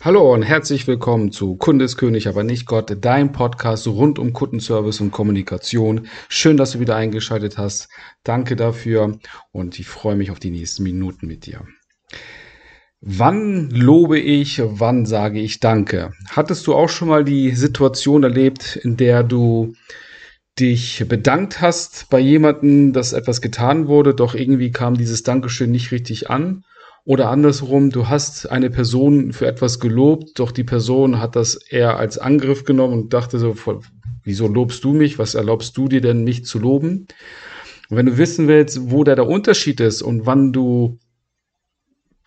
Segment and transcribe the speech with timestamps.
[0.00, 5.10] Hallo und herzlich willkommen zu Kundeskönig, aber nicht Gott, dein Podcast rund um Kundenservice und
[5.10, 6.06] Kommunikation.
[6.28, 7.88] Schön, dass du wieder eingeschaltet hast.
[8.22, 9.18] Danke dafür
[9.50, 11.64] und ich freue mich auf die nächsten Minuten mit dir.
[13.00, 16.12] Wann lobe ich, wann sage ich Danke?
[16.30, 19.74] Hattest du auch schon mal die Situation erlebt, in der du
[20.60, 25.90] dich bedankt hast bei jemandem, dass etwas getan wurde, doch irgendwie kam dieses Dankeschön nicht
[25.90, 26.62] richtig an?
[27.08, 31.96] Oder andersrum, du hast eine Person für etwas gelobt, doch die Person hat das eher
[31.96, 33.56] als Angriff genommen und dachte so,
[34.24, 35.18] wieso lobst du mich?
[35.18, 37.06] Was erlaubst du dir denn, mich zu loben?
[37.88, 40.98] Und wenn du wissen willst, wo da der Unterschied ist und wann du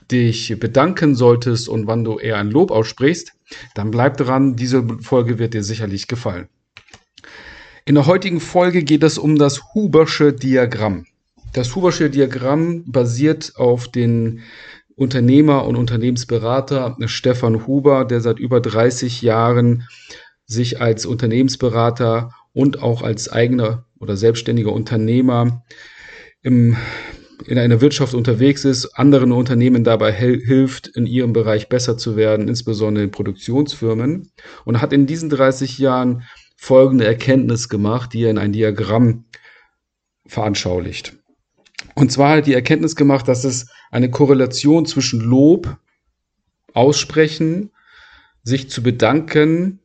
[0.09, 3.33] dich bedanken solltest und wann du eher ein Lob aussprichst,
[3.75, 6.49] dann bleib dran, diese Folge wird dir sicherlich gefallen.
[7.85, 11.05] In der heutigen Folge geht es um das Hubersche Diagramm.
[11.53, 14.41] Das Hubersche Diagramm basiert auf den
[14.95, 19.87] Unternehmer und Unternehmensberater Stefan Huber, der seit über 30 Jahren
[20.45, 25.63] sich als Unternehmensberater und auch als eigener oder selbstständiger Unternehmer
[26.41, 26.77] im,
[27.45, 32.47] in einer Wirtschaft unterwegs ist, anderen Unternehmen dabei hilft, in ihrem Bereich besser zu werden,
[32.47, 34.31] insbesondere in Produktionsfirmen
[34.63, 36.23] und hat in diesen 30 Jahren
[36.55, 39.25] folgende Erkenntnis gemacht, die er in ein Diagramm
[40.25, 41.20] veranschaulicht.
[41.95, 45.77] Und zwar hat die Erkenntnis gemacht, dass es eine Korrelation zwischen Lob,
[46.73, 47.71] Aussprechen,
[48.43, 49.79] sich zu bedanken,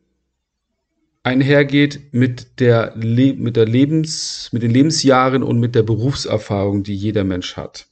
[1.23, 6.95] einhergeht mit der, Le mit der Lebens, mit den Lebensjahren und mit der Berufserfahrung, die
[6.95, 7.89] jeder Mensch hat.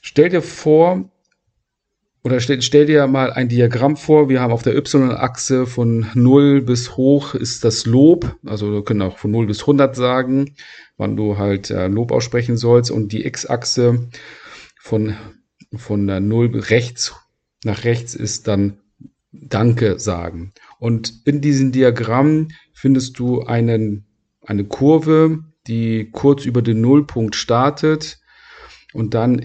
[0.00, 1.10] Stell dir vor,
[2.24, 4.28] oder stell, stell dir mal ein Diagramm vor.
[4.28, 8.36] Wir haben auf der Y-Achse von 0 bis hoch ist das Lob.
[8.44, 10.54] Also wir können auch von 0 bis 100 sagen,
[10.96, 12.90] wann du halt äh, Lob aussprechen sollst.
[12.90, 14.08] Und die X-Achse
[14.80, 15.14] von,
[15.76, 17.14] von der 0 rechts
[17.64, 18.78] nach rechts ist dann
[19.30, 20.52] Danke sagen.
[20.78, 24.06] Und in diesem Diagramm findest du einen,
[24.40, 28.20] eine Kurve, die kurz über den Nullpunkt startet
[28.94, 29.38] und dann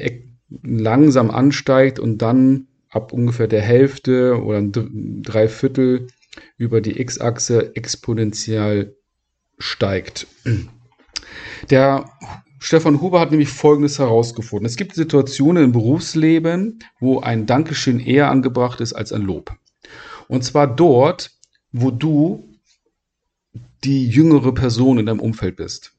[0.61, 6.07] langsam ansteigt und dann ab ungefähr der Hälfte oder drei Viertel
[6.57, 8.95] über die X-Achse exponentiell
[9.57, 10.27] steigt.
[11.69, 12.09] Der
[12.59, 14.65] Stefan Huber hat nämlich Folgendes herausgefunden.
[14.65, 19.51] Es gibt Situationen im Berufsleben, wo ein Dankeschön eher angebracht ist als ein Lob.
[20.27, 21.31] Und zwar dort,
[21.71, 22.47] wo du
[23.83, 25.92] die jüngere Person in deinem Umfeld bist.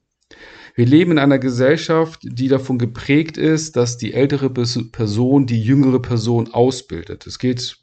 [0.76, 6.00] Wir leben in einer Gesellschaft, die davon geprägt ist, dass die ältere Person die jüngere
[6.00, 7.28] Person ausbildet.
[7.28, 7.78] Es geht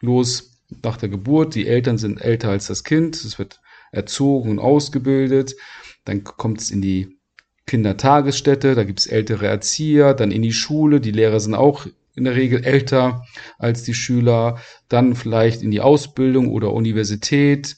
[0.00, 4.58] los nach der Geburt, die Eltern sind älter als das Kind, es wird erzogen und
[4.60, 5.56] ausgebildet,
[6.04, 7.18] dann kommt es in die
[7.66, 12.24] Kindertagesstätte, da gibt es ältere Erzieher, dann in die Schule, die Lehrer sind auch in
[12.24, 13.24] der Regel älter
[13.58, 17.76] als die Schüler, dann vielleicht in die Ausbildung oder Universität.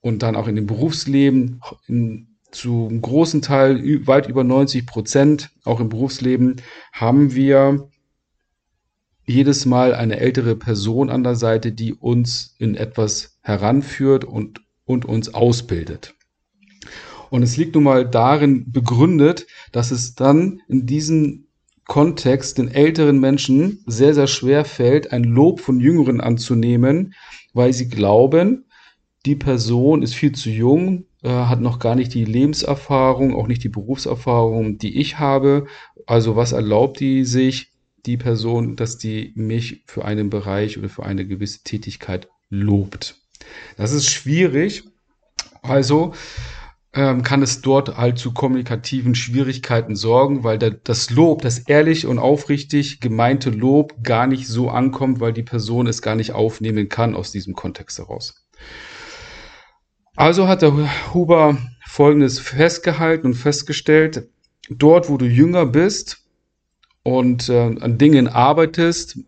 [0.00, 1.60] Und dann auch in dem Berufsleben.
[1.88, 6.56] In zu einem großen Teil, weit über 90 Prozent, auch im Berufsleben,
[6.92, 7.88] haben wir
[9.24, 15.04] jedes Mal eine ältere Person an der Seite, die uns in etwas heranführt und, und
[15.04, 16.14] uns ausbildet.
[17.30, 21.48] Und es liegt nun mal darin begründet, dass es dann in diesem
[21.84, 27.14] Kontext den älteren Menschen sehr, sehr schwer fällt, ein Lob von Jüngeren anzunehmen,
[27.52, 28.66] weil sie glauben,
[29.26, 33.64] die Person ist viel zu jung, äh, hat noch gar nicht die Lebenserfahrung, auch nicht
[33.64, 35.66] die Berufserfahrung, die ich habe.
[36.06, 37.72] Also was erlaubt die sich,
[38.06, 43.16] die Person, dass die mich für einen Bereich oder für eine gewisse Tätigkeit lobt?
[43.76, 44.84] Das ist schwierig.
[45.62, 46.14] Also
[46.94, 52.06] ähm, kann es dort halt zu kommunikativen Schwierigkeiten sorgen, weil der, das Lob, das ehrlich
[52.06, 56.88] und aufrichtig gemeinte Lob gar nicht so ankommt, weil die Person es gar nicht aufnehmen
[56.88, 58.46] kann aus diesem Kontext heraus.
[60.18, 64.28] Also hat der Huber Folgendes festgehalten und festgestellt,
[64.68, 66.24] dort, wo du jünger bist
[67.04, 69.20] und äh, an Dingen arbeitest,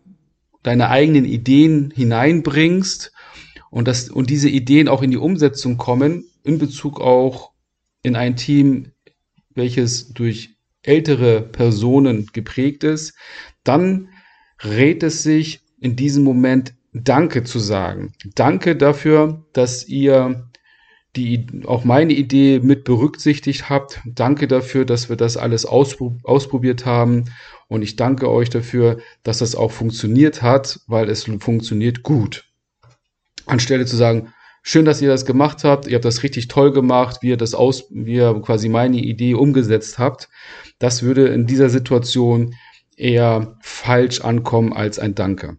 [0.63, 3.13] deine eigenen Ideen hineinbringst
[3.69, 7.53] und, das, und diese Ideen auch in die Umsetzung kommen, in Bezug auch
[8.03, 8.91] in ein Team,
[9.55, 13.13] welches durch ältere Personen geprägt ist,
[13.63, 14.09] dann
[14.61, 18.11] rät es sich in diesem Moment Danke zu sagen.
[18.35, 20.50] Danke dafür, dass ihr
[21.15, 23.99] die auch meine Idee mit berücksichtigt habt.
[24.05, 27.25] Danke dafür, dass wir das alles ausprobiert haben.
[27.67, 32.45] Und ich danke euch dafür, dass das auch funktioniert hat, weil es funktioniert gut.
[33.45, 37.17] Anstelle zu sagen, schön, dass ihr das gemacht habt, ihr habt das richtig toll gemacht,
[37.21, 40.29] wie ihr das aus, wie ihr quasi meine Idee umgesetzt habt.
[40.79, 42.55] Das würde in dieser Situation
[42.95, 45.57] eher falsch ankommen als ein Danke.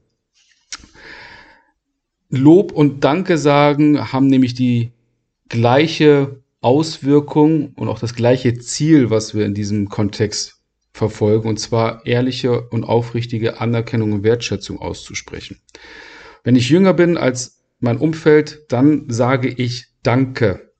[2.30, 4.92] Lob und Danke sagen haben nämlich die
[5.52, 10.62] gleiche Auswirkung und auch das gleiche Ziel, was wir in diesem Kontext
[10.92, 15.60] verfolgen, und zwar ehrliche und aufrichtige Anerkennung und Wertschätzung auszusprechen.
[16.42, 20.72] Wenn ich jünger bin als mein Umfeld, dann sage ich Danke.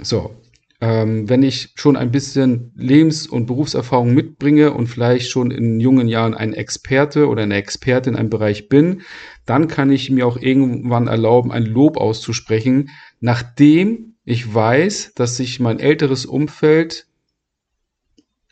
[0.00, 0.39] So,
[0.80, 6.08] ähm, wenn ich schon ein bisschen Lebens- und Berufserfahrung mitbringe und vielleicht schon in jungen
[6.08, 9.02] Jahren ein Experte oder eine Expertin in einem Bereich bin,
[9.44, 12.90] dann kann ich mir auch irgendwann erlauben, ein Lob auszusprechen,
[13.20, 17.06] nachdem ich weiß, dass sich mein älteres Umfeld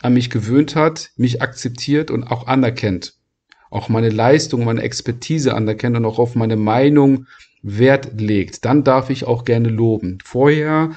[0.00, 3.14] an mich gewöhnt hat, mich akzeptiert und auch anerkennt.
[3.70, 7.26] Auch meine Leistung, meine Expertise anerkennt und auch auf meine Meinung
[7.62, 8.64] Wert legt.
[8.64, 10.18] Dann darf ich auch gerne loben.
[10.24, 10.92] Vorher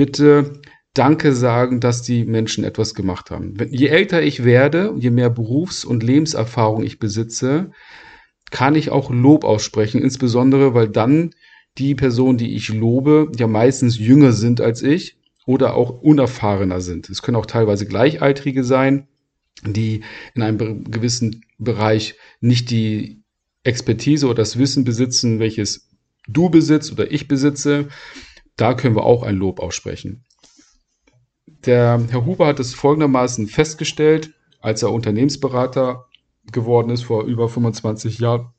[0.00, 0.62] bitte
[0.94, 3.54] Danke sagen, dass die Menschen etwas gemacht haben.
[3.70, 7.72] Je älter ich werde, je mehr Berufs- und Lebenserfahrung ich besitze,
[8.50, 11.34] kann ich auch Lob aussprechen, insbesondere weil dann
[11.76, 17.10] die Personen, die ich lobe, ja meistens jünger sind als ich oder auch unerfahrener sind.
[17.10, 19.06] Es können auch teilweise Gleichaltrige sein,
[19.66, 20.02] die
[20.34, 23.22] in einem gewissen Bereich nicht die
[23.64, 25.90] Expertise oder das Wissen besitzen, welches
[26.26, 27.88] du besitzt oder ich besitze.
[28.60, 30.26] Da können wir auch ein Lob aussprechen.
[31.64, 36.04] Der Herr Huber hat es folgendermaßen festgestellt, als er Unternehmensberater
[36.52, 38.50] geworden ist vor über 25 Jahren,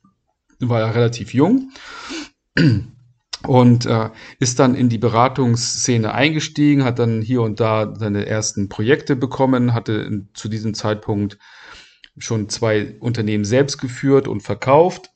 [0.58, 1.70] war er relativ jung
[3.46, 4.10] und äh,
[4.40, 9.72] ist dann in die Beratungsszene eingestiegen, hat dann hier und da seine ersten Projekte bekommen,
[9.72, 11.38] hatte zu diesem Zeitpunkt
[12.18, 15.11] schon zwei Unternehmen selbst geführt und verkauft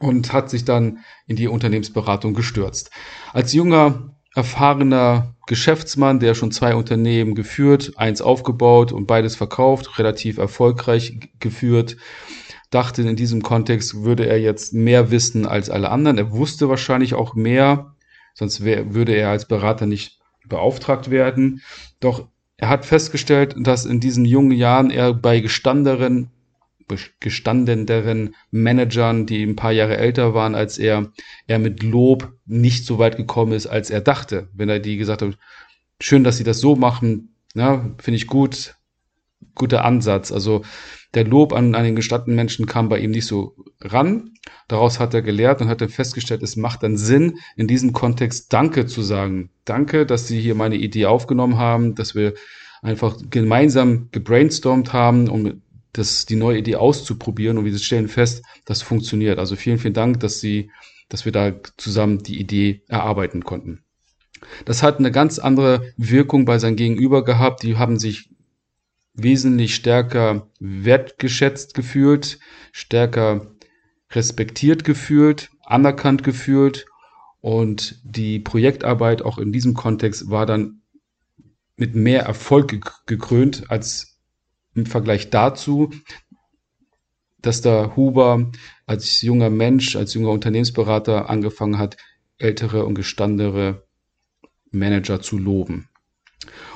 [0.00, 2.90] und hat sich dann in die Unternehmensberatung gestürzt.
[3.32, 10.38] Als junger, erfahrener Geschäftsmann, der schon zwei Unternehmen geführt, eins aufgebaut und beides verkauft, relativ
[10.38, 11.96] erfolgreich geführt,
[12.70, 16.18] dachte, in diesem Kontext würde er jetzt mehr wissen als alle anderen.
[16.18, 17.96] Er wusste wahrscheinlich auch mehr,
[18.34, 21.62] sonst wär, würde er als Berater nicht beauftragt werden.
[21.98, 26.30] Doch er hat festgestellt, dass in diesen jungen Jahren er bei gestandenen,
[27.20, 31.12] gestandeneren Managern, die ein paar Jahre älter waren als er,
[31.46, 34.48] er mit Lob nicht so weit gekommen ist, als er dachte.
[34.54, 35.38] Wenn er die gesagt hat,
[36.00, 38.74] schön, dass sie das so machen, ja, finde ich gut,
[39.54, 40.32] guter Ansatz.
[40.32, 40.62] Also
[41.14, 44.34] der Lob an, an den gestatteten Menschen kam bei ihm nicht so ran.
[44.68, 48.52] Daraus hat er gelehrt und hat dann festgestellt, es macht dann Sinn, in diesem Kontext
[48.52, 49.50] Danke zu sagen.
[49.64, 52.34] Danke, dass Sie hier meine Idee aufgenommen haben, dass wir
[52.82, 58.82] einfach gemeinsam gebrainstormt haben, um das, die neue Idee auszuprobieren und wir stellen fest, das
[58.82, 59.38] funktioniert.
[59.38, 60.70] Also vielen, vielen Dank, dass Sie,
[61.08, 63.82] dass wir da zusammen die Idee erarbeiten konnten.
[64.64, 67.62] Das hat eine ganz andere Wirkung bei seinem Gegenüber gehabt.
[67.62, 68.30] Die haben sich
[69.14, 72.38] wesentlich stärker wertgeschätzt gefühlt,
[72.72, 73.52] stärker
[74.12, 76.86] respektiert gefühlt, anerkannt gefühlt
[77.40, 80.82] und die Projektarbeit auch in diesem Kontext war dann
[81.76, 84.09] mit mehr Erfolg gekrönt als
[84.80, 85.90] im Vergleich dazu,
[87.42, 88.50] dass der Huber
[88.86, 91.96] als junger Mensch, als junger Unternehmensberater angefangen hat,
[92.38, 93.82] ältere und gestandene
[94.70, 95.88] Manager zu loben.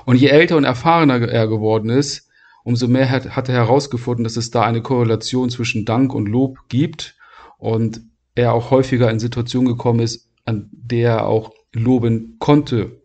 [0.05, 2.29] Und je älter und erfahrener er geworden ist,
[2.65, 6.59] umso mehr hat, hat er herausgefunden, dass es da eine Korrelation zwischen Dank und Lob
[6.69, 7.17] gibt
[7.59, 8.01] und
[8.35, 13.03] er auch häufiger in Situationen gekommen ist, an der er auch loben konnte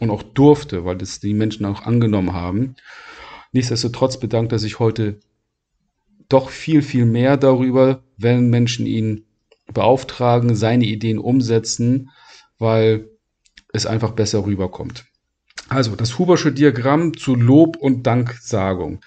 [0.00, 2.76] und auch durfte, weil das die Menschen auch angenommen haben.
[3.52, 5.20] Nichtsdestotrotz bedankt er sich heute
[6.28, 9.24] doch viel, viel mehr darüber, wenn Menschen ihn
[9.72, 12.10] beauftragen, seine Ideen umsetzen,
[12.58, 13.08] weil
[13.72, 15.04] es einfach besser rüberkommt.
[15.68, 19.00] Also das Hubersche Diagramm zu Lob und Danksagung.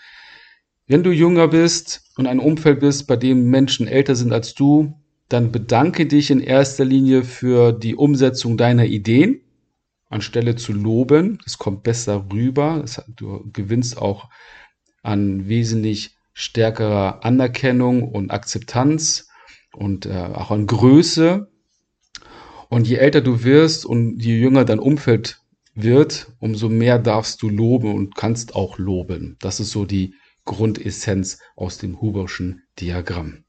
[0.88, 4.93] Wenn du jünger bist und ein Umfeld bist, bei dem Menschen älter sind als du,
[5.29, 9.41] dann bedanke dich in erster Linie für die Umsetzung deiner Ideen,
[10.13, 11.39] anstelle zu loben.
[11.43, 12.79] Das kommt besser rüber.
[12.82, 14.29] Das, du gewinnst auch
[15.01, 19.27] an wesentlich stärkerer Anerkennung und Akzeptanz
[19.74, 21.51] und äh, auch an Größe.
[22.70, 25.41] Und je älter du wirst und je jünger dein Umfeld
[25.75, 29.38] wird, umso mehr darfst du loben und kannst auch loben.
[29.39, 30.15] Das ist so die
[30.46, 33.43] Grundessenz aus dem Huberschen Diagramm.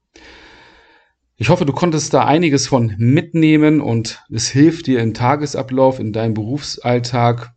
[1.37, 6.13] Ich hoffe, du konntest da einiges von mitnehmen und es hilft dir im Tagesablauf, in
[6.13, 7.53] deinem Berufsalltag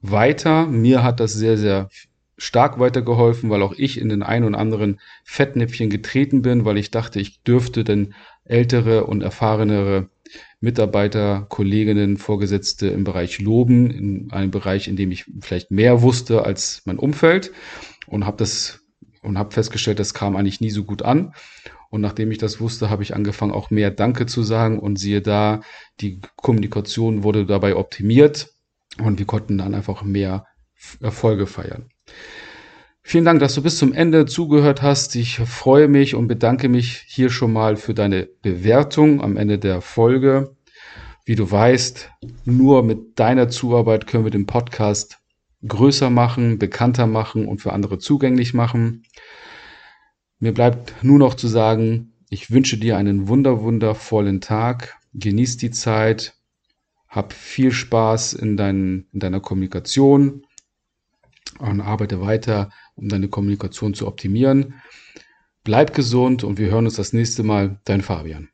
[0.00, 0.66] weiter.
[0.66, 1.88] Mir hat das sehr, sehr
[2.36, 6.92] stark weitergeholfen, weil auch ich in den ein und anderen Fettnäpfchen getreten bin, weil ich
[6.92, 8.14] dachte, ich dürfte denn
[8.44, 10.08] ältere und erfahrenere
[10.60, 16.44] Mitarbeiter, Kolleginnen, Vorgesetzte im Bereich loben, in einem Bereich, in dem ich vielleicht mehr wusste
[16.44, 17.50] als mein Umfeld
[18.06, 18.80] und habe das
[19.22, 21.34] und habe festgestellt, das kam eigentlich nie so gut an.
[21.90, 24.78] Und nachdem ich das wusste, habe ich angefangen, auch mehr Danke zu sagen.
[24.78, 25.60] Und siehe da,
[26.00, 28.54] die Kommunikation wurde dabei optimiert
[28.98, 30.46] und wir konnten dann einfach mehr
[31.00, 31.90] Erfolge feiern.
[33.02, 35.16] Vielen Dank, dass du bis zum Ende zugehört hast.
[35.16, 39.80] Ich freue mich und bedanke mich hier schon mal für deine Bewertung am Ende der
[39.80, 40.54] Folge.
[41.24, 42.10] Wie du weißt,
[42.44, 45.18] nur mit deiner Zuarbeit können wir den Podcast
[45.66, 49.02] größer machen, bekannter machen und für andere zugänglich machen.
[50.40, 54.98] Mir bleibt nur noch zu sagen, ich wünsche dir einen wunder, wundervollen Tag.
[55.12, 56.34] Genieß die Zeit.
[57.08, 60.46] Hab viel Spaß in, dein, in deiner Kommunikation
[61.58, 64.80] und arbeite weiter, um deine Kommunikation zu optimieren.
[65.62, 67.78] Bleib gesund und wir hören uns das nächste Mal.
[67.84, 68.48] Dein Fabian.